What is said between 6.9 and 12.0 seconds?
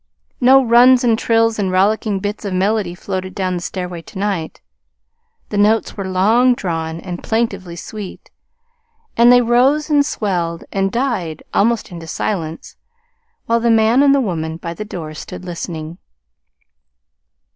and plaintively sweet; and they rose and swelled and died almost